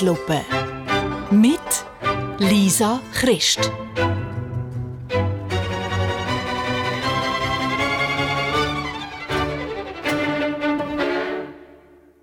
[0.00, 0.40] Zeitlupe.
[1.30, 1.84] Mit
[2.38, 3.70] Lisa Christ.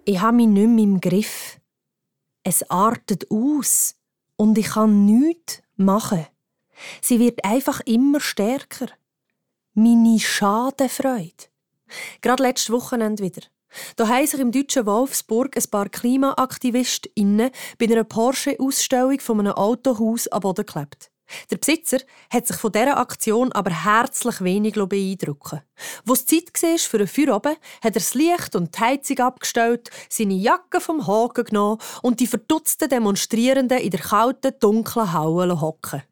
[0.05, 1.59] Ich habe mich nicht mehr im Griff.
[2.43, 3.95] Es artet aus
[4.37, 6.25] und ich kann nichts machen.
[7.01, 8.87] Sie wird einfach immer stärker.
[9.75, 11.45] Meine Schadenfreude.
[12.21, 13.41] Gerade letztes Wochenende wieder.
[13.95, 20.27] Da haben sich im deutschen Wolfsburg ein paar KlimaaktivistInnen bei einer Porsche-Ausstellung von einem Autohaus
[20.27, 21.11] am Boden geklebt.
[21.51, 21.99] Der Besitzer
[22.29, 25.61] hat sich von dieser Aktion aber herzlich wenig beeindrucken
[26.05, 29.19] Wo es Zeit war für ein Feuer oben, hat er das Licht und die Heizung
[29.19, 35.59] abgestellt, seine Jacke vom Haken genommen und die verdutzten Demonstrierenden in der kalten, dunklen Halle
[35.59, 36.03] hocken.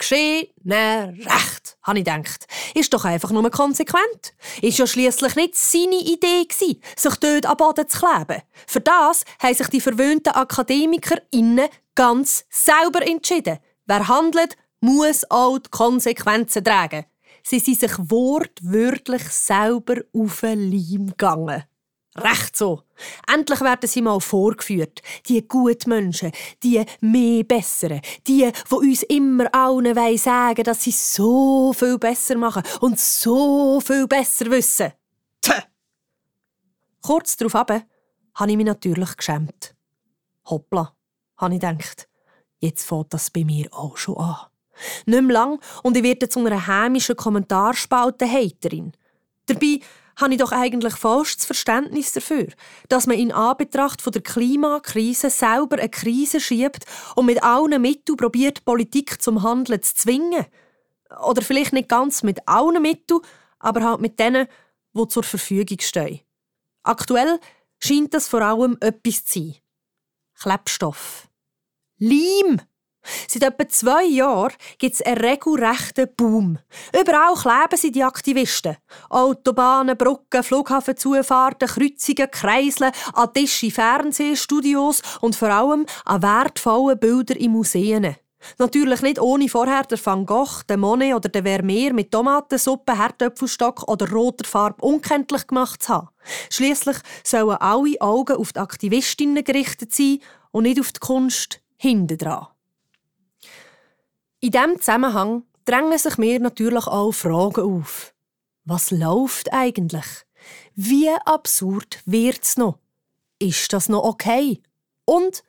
[0.00, 2.46] Geschehen, recht, habe ich gedacht.
[2.74, 4.32] Ist doch einfach nur konsequent.
[4.62, 8.42] Ist ja schließlich nicht seine Idee gewesen, sich dort am Boden zu kleben.
[8.66, 13.58] Für das haben sich die verwöhnten AkademikerInnen ganz selber entschieden.
[13.84, 17.04] Wer handelt, muss auch die Konsequenzen tragen.
[17.42, 21.64] Sie sind sich wortwörtlich selber auf den Leim gegangen.
[22.16, 22.82] Recht so.
[23.32, 25.00] Endlich werden sie mal vorgeführt.
[25.28, 31.72] Die guten Menschen, die mehr Besseren, die, die uns immer allen sagen dass sie so
[31.72, 34.92] viel besser machen und so viel besser wissen.
[35.40, 35.52] Tch.
[37.00, 37.84] Kurz darauf habe
[38.46, 39.76] ich mich natürlich geschämt.
[40.46, 40.94] Hoppla,
[41.36, 42.08] habe ich gedacht.
[42.58, 44.36] Jetzt fängt das bei mir auch schon an.
[45.06, 48.92] Nicht mehr lang und ich werde zu einer hämischen Kommentarspalte-Haterin.
[49.46, 49.80] Dabei
[50.20, 52.48] habe ich doch eigentlich falsches Verständnis dafür,
[52.88, 56.84] dass man in Anbetracht von der Klimakrise selber eine Krise schiebt
[57.16, 60.46] und mit allen Mitteln probiert, Politik zum Handeln zu zwingen.
[61.26, 63.20] Oder vielleicht nicht ganz mit allen Mitteln,
[63.58, 64.46] aber halt mit denen,
[64.94, 66.20] die zur Verfügung stehen.
[66.82, 67.40] Aktuell
[67.78, 69.56] scheint das vor allem etwas zu sein.
[70.34, 71.28] Klebstoff.
[71.98, 72.60] Leim!
[73.28, 76.58] Seit etwa zwei Jahren gibt es einen regelrechten Boom.
[76.98, 78.76] Überall kleben sie die Aktivisten.
[79.08, 87.52] Autobahnen, Brücken, Flughafenzufahrten, Kreuzungen, Kreisel, an Tische, Fernsehstudios und vor allem an wertvollen Bildern in
[87.52, 88.16] Museen.
[88.58, 93.86] Natürlich nicht ohne vorher den Van Gogh, den Monet oder den Vermeer mit Tomatensuppe, Herdöpfelstock
[93.88, 96.08] oder roter Farbe unkenntlich gemacht zu haben.
[96.50, 100.20] Schliesslich sollen alle Augen auf die Aktivistinnen gerichtet sein
[100.52, 102.46] und nicht auf die Kunst hinten dran.
[104.42, 108.14] In diesem Zusammenhang drängen sich mir natürlich auch Fragen auf.
[108.64, 110.06] Was läuft eigentlich?
[110.74, 112.78] Wie absurd wird es noch?
[113.38, 114.62] Ist das noch okay?
[115.04, 115.44] Und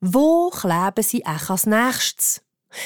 [0.00, 2.42] wo kleben sie echt als nächstes?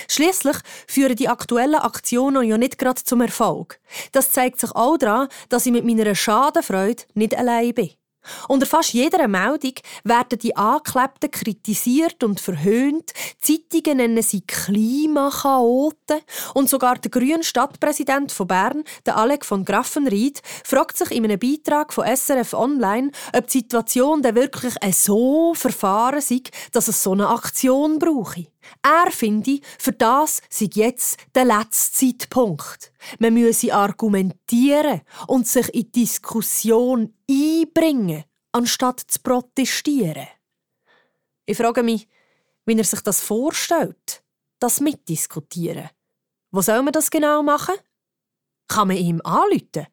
[0.09, 3.81] Schließlich führen die aktuellen Aktionen ja nicht gerade zum Erfolg.
[4.12, 7.93] Das zeigt sich auch daran, dass ich mit meiner Schadenfreude nicht allein bin.
[8.48, 13.12] Unter fast jeder Meldung werden die Anklebten kritisiert und verhöhnt.
[13.41, 16.20] Zeitungen nennen sie Klimakaoten.
[16.54, 21.38] Und sogar der grüne Stadtpräsident von Bern, der Alec von Graffenried, fragt sich in einem
[21.38, 27.12] Beitrag von SRF Online, ob die Situation denn wirklich so verfahren sei, dass es so
[27.12, 28.47] eine Aktion brauche.
[28.82, 32.93] Er finde, für das sei jetzt der letzte Zeitpunkt.
[33.19, 40.28] Man müsse argumentieren und sich in die Diskussion einbringen, anstatt zu protestieren.
[41.47, 42.09] Ich frage mich,
[42.65, 44.25] wie er sich das vorstellt,
[44.59, 45.91] das Mitdiskutieren.
[46.50, 47.76] Wo soll man das genau machen?
[48.69, 49.87] Kann man ihm anrufen?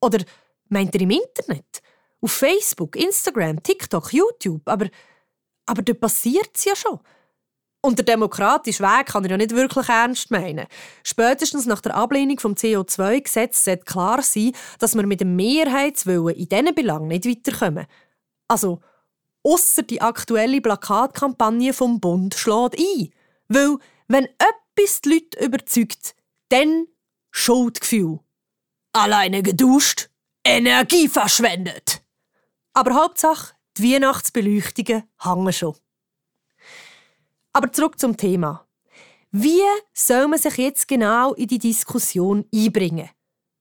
[0.00, 0.24] Oder
[0.68, 1.82] meint er im Internet?
[2.20, 4.62] Auf Facebook, Instagram, TikTok, YouTube?
[4.68, 4.88] Aber,
[5.66, 7.00] aber da passiert es ja schon.
[7.84, 10.66] Und der demokratische Weg kann er ja nicht wirklich ernst meinen.
[11.02, 16.48] Spätestens nach der Ablehnung vom CO2-Gesetz sollte klar sein, dass wir mit dem Mehrheitswillen in
[16.48, 17.86] diesen Belangen nicht weiterkommen.
[18.46, 18.80] Also,
[19.42, 23.10] ausser die aktuelle Plakatkampagne vom Bund schlägt ein.
[23.48, 26.14] Weil, wenn etwas die Leute überzeugt,
[26.50, 26.86] dann
[27.32, 28.20] Schuldgefühl.
[28.92, 30.08] Alleine geduscht,
[30.44, 32.04] Energie verschwendet.
[32.74, 35.76] Aber Hauptsache, die Weihnachtsbeleuchtungen hängen schon.
[37.52, 38.66] Aber zurück zum Thema.
[39.30, 39.62] Wie
[39.94, 43.10] soll man sich jetzt genau in die Diskussion einbringen?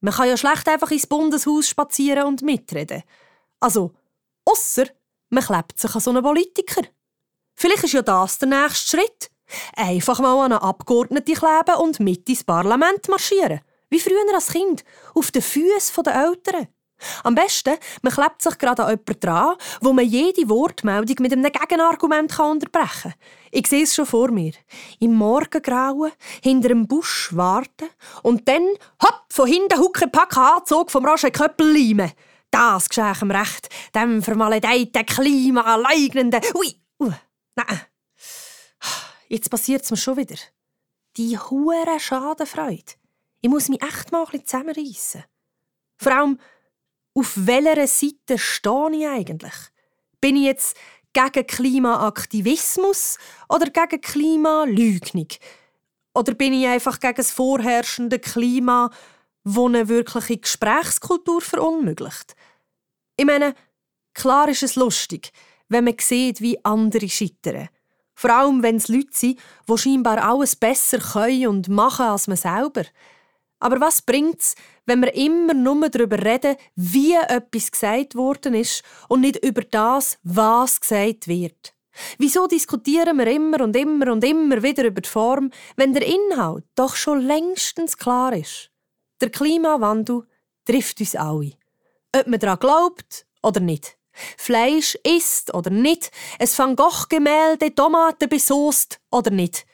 [0.02, 3.04] Man kann ja schlecht einfach ins Bundeshaus spazieren und mitreden.
[3.60, 3.94] Also,
[4.46, 4.86] ausser
[5.32, 6.82] man klebt sich an so einen Politiker.
[7.56, 9.32] Vielleicht ist ja das der nächste Schritt.
[9.76, 13.62] Einfach mal an eine Abgeordnete kleben und mit ins Parlament marschieren.
[13.90, 14.84] Wie früher als Kind,
[15.14, 16.68] auf den Füßen der Eltern.
[17.24, 21.52] Am besten, man klebt sich gerade an jemanden dran, wo man jede Wortmeldung mit einem
[21.52, 23.14] Gegenargument unterbrechen kann.
[23.52, 24.54] Ich sehe es schon vor mir.
[25.00, 26.12] Im Morgengrauen,
[26.42, 27.90] hinter einem Busch warten
[28.24, 28.68] und dann,
[29.04, 32.12] hopp, von hinten Huckepack Anzug vom Roger Köppel leimen.
[32.50, 37.12] Das geschah ihm recht, dem vermaledeiten, klimaleugnenden, ui, uh,
[37.56, 37.82] nein,
[39.30, 40.36] jetzt passiert es mir schon wieder.
[41.18, 42.94] Die hure Schadenfreude.
[43.42, 45.24] Ich muss mich echt mal ein bisschen zusammenreissen.
[45.98, 46.40] Vor allem,
[47.14, 49.54] auf welcher Seite stehe ich eigentlich?
[50.20, 50.78] Bin ich jetzt
[51.14, 53.18] gegen Klimaaktivismus
[53.50, 55.28] oder gegen Klimaleugnung?
[56.14, 58.92] Oder bin ich einfach gegen das vorherrschende Klima,
[59.44, 62.36] das eine wirkliche Gesprächskultur verunmöglicht?
[63.18, 63.56] Ich meine,
[64.14, 65.32] klar ist es lustig,
[65.70, 67.70] wenn man sieht, wie andere scheitern.
[68.14, 72.38] Vor allem, wenn es Leute sind, die scheinbar alles besser können und machen als man
[72.38, 72.84] selber.
[73.60, 74.56] Aber was bringt es,
[74.86, 80.18] wenn wir immer nur darüber reden, wie etwas gesagt worden ist und nicht über das,
[80.24, 81.74] was gesagt wird?
[82.18, 86.66] Wieso diskutieren wir immer und immer und immer wieder über die Form, wenn der Inhalt
[86.76, 88.72] doch schon längstens klar ist?
[89.20, 90.28] Der Klimawandel
[90.66, 91.54] trifft uns alle.
[92.16, 93.98] Ob man daran glaubt oder nicht.
[94.38, 96.12] Fleisch isst oder nicht.
[96.40, 99.66] Ein Van Gogh-Gemälde Tomaten besoßt oder nicht.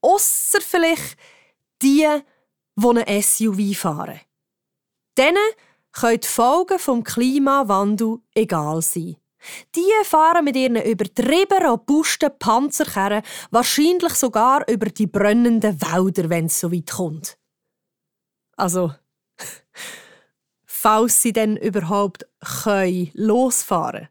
[0.00, 1.16] Ausser vielleicht
[1.82, 2.06] die,
[2.76, 4.20] die ein SUV fahren.
[5.16, 5.36] Denen
[5.92, 9.16] können die Folgen des Klimawandels egal sein.
[9.74, 16.60] Die fahren mit ihren übertrieben robusten Panzerkerren wahrscheinlich sogar über die brennenden Wälder, wenn es
[16.60, 17.38] so weit kommt.
[18.56, 18.92] Also,
[20.64, 24.08] falls sie denn überhaupt können losfahren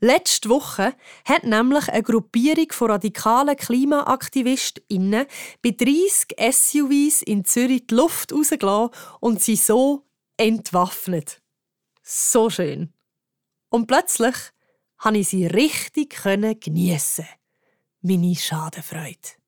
[0.00, 5.26] Letzte Woche hat nämlich eine Gruppierung von radikalen KlimaaktivistInnen
[5.62, 8.90] bei 30 SUVs in Zürich die Luft rausgelassen
[9.20, 11.42] und sie so entwaffnet.
[12.02, 12.92] So schön.
[13.68, 14.36] Und plötzlich
[14.96, 17.26] konnte ich sie richtig geniessen.
[18.00, 19.45] Meine Schadenfreude.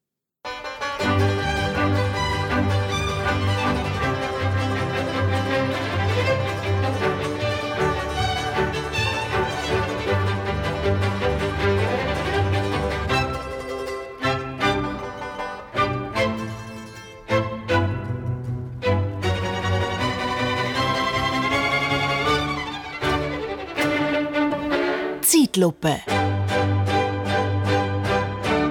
[25.59, 26.01] Zeitlupe.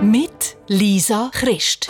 [0.01, 1.89] Mit Lisa Christ.